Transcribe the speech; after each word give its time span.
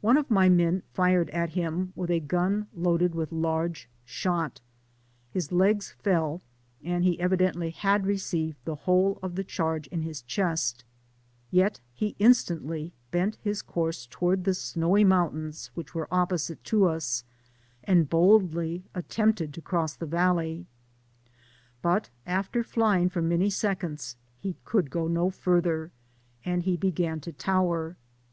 One 0.00 0.16
of 0.16 0.26
the 0.26 0.48
men 0.50 0.82
fired 0.92 1.30
at 1.30 1.50
him 1.50 1.92
with 1.94 2.10
a 2.10 2.18
gun 2.18 2.66
loaded 2.74 3.14
with 3.14 3.30
large 3.30 3.88
shot— 4.04 4.60
^his 5.36 5.52
legs 5.52 5.92
fell, 6.00 6.42
and 6.82 7.04
he 7.04 7.20
evidently 7.20 7.70
had 7.70 8.04
received 8.04 8.58
the 8.64 8.74
whole 8.74 9.20
of 9.22 9.36
the 9.36 9.44
charge 9.44 9.86
in 9.86 10.02
his 10.02 10.20
chest; 10.22 10.82
yet 11.52 11.78
he 11.94 12.16
instantly 12.18 12.92
bent 13.12 13.36
his 13.40 13.62
course 13.62 14.08
towards 14.10 14.42
the 14.42 14.54
snowy 14.54 15.04
mountains 15.04 15.70
which 15.74 15.94
were 15.94 16.08
opposite 16.12 16.64
to 16.64 16.86
us, 16.88 17.22
and 17.84 18.10
boldly 18.10 18.82
attempted 18.96 19.54
to 19.54 19.62
cross 19.62 19.94
the 19.94 20.06
valley; 20.06 20.66
but, 21.82 22.10
after 22.26 22.64
flying 22.64 23.08
for 23.08 23.22
many 23.22 23.48
seconds, 23.48 24.16
he 24.40 24.56
could 24.64 24.90
go 24.90 25.06
no 25.06 25.30
farther, 25.30 25.92
and 26.44 26.64
he 26.64 26.76
b^an 26.76 27.20
to 27.20 27.30
tower. 27.32 27.96